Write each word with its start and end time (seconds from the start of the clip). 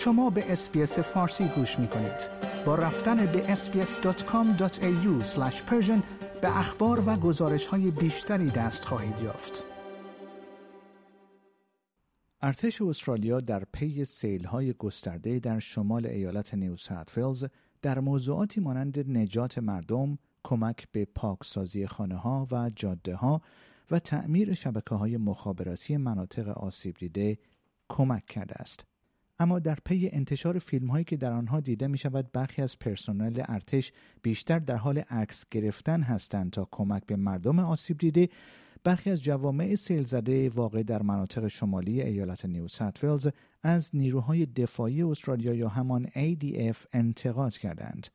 شما 0.00 0.30
به 0.30 0.52
SBS 0.52 0.98
فارسی 0.98 1.48
گوش 1.48 1.78
می 1.78 1.88
کنید. 1.88 2.30
با 2.66 2.74
رفتن 2.74 3.26
به 3.26 3.42
sbs.com.au 3.54 5.22
به 6.42 6.58
اخبار 6.58 7.02
و 7.06 7.16
گزارش 7.16 7.66
های 7.66 7.90
بیشتری 7.90 8.50
دست 8.50 8.84
خواهید 8.84 9.20
یافت. 9.20 9.64
ارتش 12.42 12.82
استرالیا 12.82 13.40
در 13.40 13.64
پی 13.72 14.04
های 14.44 14.72
گسترده 14.72 15.38
در 15.38 15.58
شمال 15.58 16.06
ایالت 16.06 16.54
نیو 16.54 16.76
ساوت 16.76 17.50
در 17.82 18.00
موضوعاتی 18.00 18.60
مانند 18.60 19.18
نجات 19.18 19.58
مردم، 19.58 20.18
کمک 20.44 20.88
به 20.92 21.04
پاکسازی 21.04 21.86
خانه 21.86 22.16
ها 22.16 22.48
و 22.50 22.70
جاده 22.76 23.14
ها 23.14 23.42
و 23.90 23.98
تعمیر 23.98 24.54
شبکه 24.54 24.94
های 24.94 25.16
مخابراتی 25.16 25.96
مناطق 25.96 26.48
آسیب 26.48 26.96
دیده 26.96 27.38
کمک 27.88 28.26
کرده 28.26 28.54
است. 28.54 28.97
اما 29.40 29.58
در 29.58 29.78
پی 29.84 30.08
انتشار 30.12 30.58
فیلم 30.58 30.90
هایی 30.90 31.04
که 31.04 31.16
در 31.16 31.32
آنها 31.32 31.60
دیده 31.60 31.86
می 31.86 31.98
شود 31.98 32.32
برخی 32.32 32.62
از 32.62 32.78
پرسنل 32.78 33.42
ارتش 33.48 33.92
بیشتر 34.22 34.58
در 34.58 34.76
حال 34.76 34.98
عکس 34.98 35.44
گرفتن 35.50 36.02
هستند 36.02 36.50
تا 36.50 36.68
کمک 36.70 37.06
به 37.06 37.16
مردم 37.16 37.58
آسیب 37.58 37.98
دیده 37.98 38.28
برخی 38.84 39.10
از 39.10 39.22
جوامع 39.22 39.74
سیل 39.74 40.04
زده 40.04 40.50
واقع 40.50 40.82
در 40.82 41.02
مناطق 41.02 41.46
شمالی 41.46 42.02
ایالت 42.02 42.44
نیو 42.44 42.68
ساوت 42.68 42.98
ولز 42.98 43.28
از 43.62 43.90
نیروهای 43.94 44.46
دفاعی 44.46 45.02
استرالیا 45.02 45.54
یا 45.54 45.68
همان 45.68 46.06
ADF 46.06 46.76
انتقاد 46.92 47.58
کردند. 47.58 48.06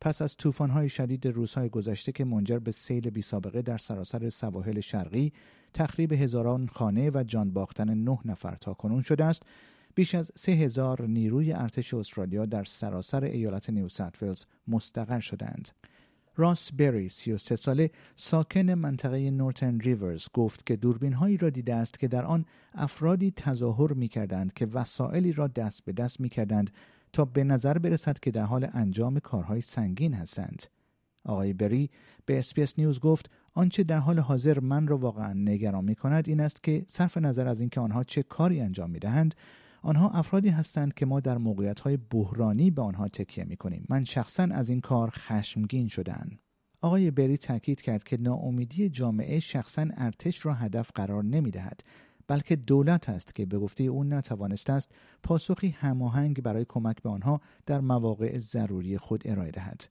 پس 0.00 0.22
از 0.22 0.36
طوفان‌های 0.36 0.88
شدید 0.88 1.26
روزهای 1.26 1.68
گذشته 1.68 2.12
که 2.12 2.24
منجر 2.24 2.58
به 2.58 2.70
سیل 2.70 3.10
بی 3.10 3.22
سابقه 3.22 3.62
در 3.62 3.78
سراسر 3.78 4.28
سواحل 4.28 4.80
شرقی 4.80 5.32
تخریب 5.74 6.12
هزاران 6.12 6.66
خانه 6.66 7.10
و 7.10 7.24
جان 7.26 7.50
باختن 7.50 7.94
نه 7.94 8.18
نفر 8.24 8.54
تا 8.54 8.74
کنون 8.74 9.02
شده 9.02 9.24
است 9.24 9.42
بیش 9.98 10.14
از 10.14 10.32
سه 10.34 10.52
هزار 10.52 11.06
نیروی 11.06 11.52
ارتش 11.52 11.94
استرالیا 11.94 12.46
در 12.46 12.64
سراسر 12.64 13.24
ایالت 13.24 13.70
نیو 13.70 13.88
ساتفیلز 13.88 14.44
مستقر 14.68 15.20
شدند. 15.20 15.68
راس 16.36 16.72
بری 16.72 17.08
33 17.08 17.56
ساله 17.56 17.90
ساکن 18.16 18.70
منطقه 18.70 19.30
نورتن 19.30 19.80
ریورز 19.80 20.26
گفت 20.32 20.66
که 20.66 20.76
دوربین 20.76 21.12
هایی 21.12 21.36
را 21.36 21.50
دیده 21.50 21.74
است 21.74 21.98
که 21.98 22.08
در 22.08 22.24
آن 22.24 22.44
افرادی 22.74 23.30
تظاهر 23.30 23.92
می 23.92 24.08
کردند 24.08 24.52
که 24.52 24.66
وسایلی 24.66 25.32
را 25.32 25.46
دست 25.46 25.84
به 25.84 25.92
دست 25.92 26.20
می 26.20 26.28
کردند 26.28 26.70
تا 27.12 27.24
به 27.24 27.44
نظر 27.44 27.78
برسد 27.78 28.18
که 28.18 28.30
در 28.30 28.44
حال 28.44 28.68
انجام 28.72 29.18
کارهای 29.18 29.60
سنگین 29.60 30.14
هستند. 30.14 30.62
آقای 31.24 31.52
بری 31.52 31.90
به 32.26 32.38
SBS 32.38 32.78
News 32.78 33.00
گفت 33.00 33.30
آنچه 33.54 33.82
در 33.82 33.98
حال 33.98 34.18
حاضر 34.18 34.60
من 34.60 34.86
را 34.86 34.98
واقعا 34.98 35.32
نگران 35.32 35.84
می 35.84 35.94
کند 35.94 36.28
این 36.28 36.40
است 36.40 36.62
که 36.62 36.84
صرف 36.86 37.16
نظر 37.16 37.48
از 37.48 37.60
اینکه 37.60 37.80
آنها 37.80 38.04
چه 38.04 38.22
کاری 38.22 38.60
انجام 38.60 38.90
می 38.90 38.98
دهند 38.98 39.34
آنها 39.82 40.10
افرادی 40.10 40.48
هستند 40.48 40.94
که 40.94 41.06
ما 41.06 41.20
در 41.20 41.38
موقعیت 41.38 41.80
های 41.80 41.96
بحرانی 41.96 42.70
به 42.70 42.82
آنها 42.82 43.08
تکیه 43.08 43.44
می 43.44 43.56
کنیم. 43.56 43.86
من 43.88 44.04
شخصا 44.04 44.42
از 44.42 44.70
این 44.70 44.80
کار 44.80 45.10
خشمگین 45.10 45.88
شدم. 45.88 46.38
آقای 46.82 47.10
بری 47.10 47.36
تاکید 47.36 47.80
کرد 47.80 48.04
که 48.04 48.16
ناامیدی 48.16 48.88
جامعه 48.88 49.40
شخصا 49.40 49.86
ارتش 49.96 50.46
را 50.46 50.54
هدف 50.54 50.90
قرار 50.94 51.24
نمی 51.24 51.50
دهد 51.50 51.80
بلکه 52.26 52.56
دولت 52.56 53.08
است 53.08 53.34
که 53.34 53.46
به 53.46 53.58
گفته 53.58 53.84
او 53.84 54.04
نتوانسته 54.04 54.72
است 54.72 54.92
پاسخی 55.22 55.68
هماهنگ 55.68 56.42
برای 56.42 56.64
کمک 56.68 57.02
به 57.02 57.08
آنها 57.08 57.40
در 57.66 57.80
مواقع 57.80 58.38
ضروری 58.38 58.98
خود 58.98 59.22
ارائه 59.24 59.50
دهد 59.50 59.88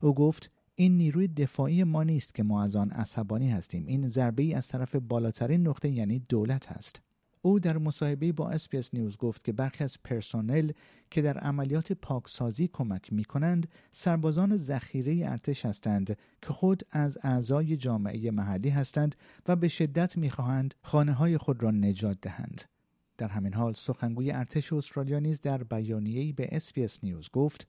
او 0.00 0.14
گفت 0.14 0.50
این 0.74 0.96
نیروی 0.96 1.28
دفاعی 1.28 1.84
ما 1.84 2.02
نیست 2.02 2.34
که 2.34 2.42
ما 2.42 2.62
از 2.62 2.76
آن 2.76 2.90
عصبانی 2.90 3.50
هستیم 3.50 3.86
این 3.86 4.08
ضربه 4.08 4.42
ای 4.42 4.54
از 4.54 4.68
طرف 4.68 4.96
بالاترین 4.96 5.68
نقطه 5.68 5.88
یعنی 5.88 6.18
دولت 6.18 6.72
است 6.72 7.02
او 7.46 7.60
در 7.60 7.78
مصاحبه 7.78 8.32
با 8.32 8.50
SBS 8.50 8.94
News 8.94 9.16
گفت 9.16 9.44
که 9.44 9.52
برخی 9.52 9.84
از 9.84 10.02
پرسنل 10.04 10.72
که 11.10 11.22
در 11.22 11.38
عملیات 11.38 11.92
پاکسازی 11.92 12.68
کمک 12.72 13.12
می 13.12 13.24
کنند 13.24 13.68
سربازان 13.90 14.56
ذخیره 14.56 15.30
ارتش 15.30 15.66
هستند 15.66 16.18
که 16.42 16.48
خود 16.48 16.82
از 16.90 17.18
اعضای 17.22 17.76
جامعه 17.76 18.30
محلی 18.30 18.68
هستند 18.68 19.16
و 19.48 19.56
به 19.56 19.68
شدت 19.68 20.16
می 20.16 20.30
خواهند 20.30 20.74
خانه 20.82 21.12
های 21.12 21.38
خود 21.38 21.62
را 21.62 21.70
نجات 21.70 22.18
دهند. 22.22 22.62
در 23.18 23.28
همین 23.28 23.54
حال 23.54 23.72
سخنگوی 23.72 24.30
ارتش 24.30 24.72
استرالیا 24.72 25.18
نیز 25.18 25.40
در 25.40 25.64
بیانیه‌ای 25.64 26.32
به 26.32 26.48
SBS 26.52 26.98
News 27.02 27.30
گفت 27.32 27.66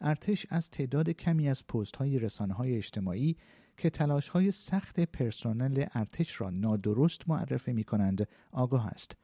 ارتش 0.00 0.46
از 0.50 0.70
تعداد 0.70 1.10
کمی 1.10 1.48
از 1.48 1.66
پست 1.66 1.96
های 1.96 2.18
رسانه 2.18 2.54
های 2.54 2.76
اجتماعی 2.76 3.36
که 3.78 3.90
تلاش 3.90 4.28
های 4.28 4.50
سخت 4.50 5.00
پرسنل 5.00 5.84
ارتش 5.94 6.40
را 6.40 6.50
نادرست 6.50 7.28
معرفی 7.28 7.72
می 7.72 7.84
کنند 7.84 8.28
آگاه 8.52 8.86
است. 8.86 9.16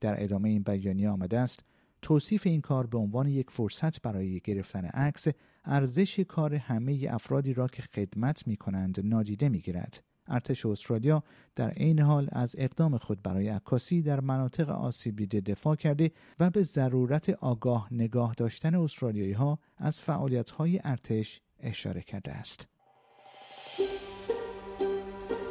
در 0.00 0.22
ادامه 0.22 0.48
این 0.48 0.62
بیانیه 0.62 1.08
آمده 1.08 1.38
است 1.38 1.60
توصیف 2.02 2.46
این 2.46 2.60
کار 2.60 2.86
به 2.86 2.98
عنوان 2.98 3.28
یک 3.28 3.50
فرصت 3.50 4.02
برای 4.02 4.40
گرفتن 4.40 4.84
عکس 4.84 5.28
ارزش 5.64 6.20
کار 6.20 6.54
همه 6.54 7.06
افرادی 7.10 7.54
را 7.54 7.66
که 7.66 7.82
خدمت 7.82 8.46
می 8.46 8.56
کنند 8.56 9.06
نادیده 9.06 9.48
می 9.48 9.58
گیرد. 9.58 10.04
ارتش 10.26 10.66
استرالیا 10.66 11.22
در 11.56 11.70
عین 11.70 12.00
حال 12.00 12.28
از 12.32 12.56
اقدام 12.58 12.98
خود 12.98 13.22
برای 13.22 13.48
عکاسی 13.48 14.02
در 14.02 14.20
مناطق 14.20 14.68
آسیب 14.68 15.16
دیده 15.16 15.40
دفاع 15.40 15.76
کرده 15.76 16.10
و 16.40 16.50
به 16.50 16.62
ضرورت 16.62 17.30
آگاه 17.30 17.88
نگاه 17.90 18.34
داشتن 18.34 18.74
استرالیایی 18.74 19.32
ها 19.32 19.58
از 19.76 20.00
فعالیت 20.00 20.50
های 20.50 20.80
ارتش 20.84 21.40
اشاره 21.60 22.02
کرده 22.02 22.32
است. 22.32 22.73